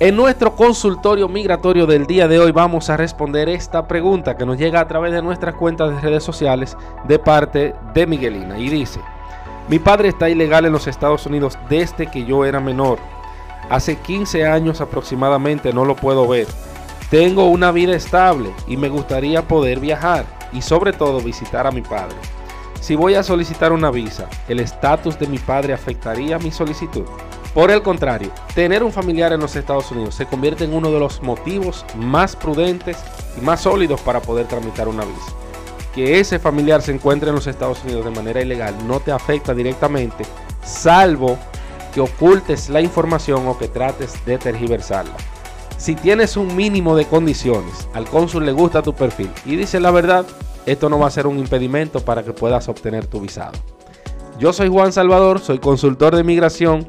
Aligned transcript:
En 0.00 0.16
nuestro 0.16 0.56
consultorio 0.56 1.28
migratorio 1.28 1.86
del 1.86 2.06
día 2.06 2.26
de 2.26 2.40
hoy 2.40 2.50
vamos 2.50 2.90
a 2.90 2.96
responder 2.96 3.48
esta 3.48 3.86
pregunta 3.86 4.36
que 4.36 4.44
nos 4.44 4.58
llega 4.58 4.80
a 4.80 4.88
través 4.88 5.12
de 5.12 5.22
nuestras 5.22 5.54
cuentas 5.54 5.90
de 5.90 6.00
redes 6.00 6.24
sociales 6.24 6.76
de 7.04 7.18
parte 7.18 7.74
de 7.94 8.06
Miguelina 8.06 8.58
y 8.58 8.68
dice, 8.68 9.00
mi 9.68 9.78
padre 9.78 10.08
está 10.08 10.28
ilegal 10.28 10.64
en 10.64 10.72
los 10.72 10.88
Estados 10.88 11.24
Unidos 11.26 11.56
desde 11.68 12.08
que 12.08 12.24
yo 12.24 12.44
era 12.44 12.58
menor. 12.58 12.98
Hace 13.70 13.96
15 13.96 14.44
años 14.44 14.80
aproximadamente 14.80 15.72
no 15.72 15.84
lo 15.84 15.94
puedo 15.94 16.26
ver. 16.26 16.48
Tengo 17.10 17.44
una 17.46 17.70
vida 17.70 17.94
estable 17.94 18.50
y 18.66 18.76
me 18.76 18.88
gustaría 18.88 19.42
poder 19.42 19.78
viajar 19.78 20.24
y 20.52 20.62
sobre 20.62 20.92
todo 20.92 21.20
visitar 21.20 21.66
a 21.66 21.70
mi 21.70 21.82
padre. 21.82 22.16
Si 22.80 22.96
voy 22.96 23.14
a 23.14 23.22
solicitar 23.22 23.70
una 23.70 23.92
visa, 23.92 24.28
¿el 24.48 24.58
estatus 24.58 25.16
de 25.18 25.28
mi 25.28 25.38
padre 25.38 25.72
afectaría 25.72 26.40
mi 26.40 26.50
solicitud? 26.50 27.04
Por 27.54 27.70
el 27.70 27.82
contrario, 27.82 28.30
tener 28.54 28.82
un 28.82 28.92
familiar 28.92 29.30
en 29.34 29.40
los 29.40 29.56
Estados 29.56 29.90
Unidos 29.90 30.14
se 30.14 30.24
convierte 30.24 30.64
en 30.64 30.72
uno 30.72 30.90
de 30.90 30.98
los 30.98 31.22
motivos 31.22 31.84
más 31.96 32.34
prudentes 32.34 32.96
y 33.36 33.42
más 33.42 33.60
sólidos 33.60 34.00
para 34.00 34.22
poder 34.22 34.46
tramitar 34.48 34.88
una 34.88 35.04
visa. 35.04 35.32
Que 35.94 36.18
ese 36.18 36.38
familiar 36.38 36.80
se 36.80 36.92
encuentre 36.92 37.28
en 37.28 37.34
los 37.34 37.46
Estados 37.46 37.84
Unidos 37.84 38.06
de 38.06 38.10
manera 38.10 38.40
ilegal 38.40 38.74
no 38.88 39.00
te 39.00 39.12
afecta 39.12 39.52
directamente, 39.52 40.24
salvo 40.64 41.38
que 41.92 42.00
ocultes 42.00 42.70
la 42.70 42.80
información 42.80 43.46
o 43.46 43.58
que 43.58 43.68
trates 43.68 44.24
de 44.24 44.38
tergiversarla. 44.38 45.14
Si 45.76 45.94
tienes 45.94 46.38
un 46.38 46.56
mínimo 46.56 46.96
de 46.96 47.04
condiciones, 47.04 47.86
al 47.92 48.06
cónsul 48.06 48.46
le 48.46 48.52
gusta 48.52 48.82
tu 48.82 48.94
perfil 48.94 49.30
y 49.44 49.56
dice 49.56 49.78
la 49.78 49.90
verdad, 49.90 50.24
esto 50.64 50.88
no 50.88 50.98
va 50.98 51.08
a 51.08 51.10
ser 51.10 51.26
un 51.26 51.38
impedimento 51.38 52.00
para 52.00 52.22
que 52.22 52.32
puedas 52.32 52.66
obtener 52.68 53.06
tu 53.06 53.20
visado. 53.20 53.52
Yo 54.38 54.54
soy 54.54 54.70
Juan 54.70 54.92
Salvador, 54.92 55.38
soy 55.40 55.58
consultor 55.58 56.16
de 56.16 56.24
migración 56.24 56.88